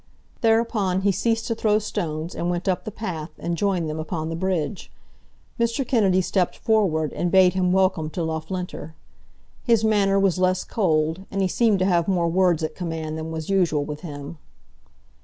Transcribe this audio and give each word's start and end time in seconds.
Thereupon 0.41 1.01
he 1.01 1.11
ceased 1.11 1.45
to 1.45 1.53
throw 1.53 1.77
stones, 1.77 2.33
and 2.33 2.49
went 2.49 2.67
up 2.67 2.85
the 2.85 2.91
path, 2.91 3.29
and 3.37 3.55
joined 3.55 3.87
them 3.87 3.99
upon 3.99 4.29
the 4.29 4.35
bridge. 4.35 4.91
Mr. 5.59 5.87
Kennedy 5.87 6.21
stepped 6.23 6.57
forward, 6.57 7.13
and 7.13 7.29
bade 7.31 7.53
him 7.53 7.71
welcome 7.71 8.09
to 8.09 8.23
Loughlinter. 8.23 8.95
His 9.63 9.83
manner 9.83 10.19
was 10.19 10.39
less 10.39 10.63
cold, 10.63 11.25
and 11.29 11.39
he 11.43 11.47
seemed 11.47 11.77
to 11.77 11.85
have 11.85 12.07
more 12.07 12.27
words 12.27 12.63
at 12.63 12.73
command 12.75 13.15
than 13.15 13.31
was 13.31 13.51
usual 13.51 13.85
with 13.85 13.99
him. 13.99 14.39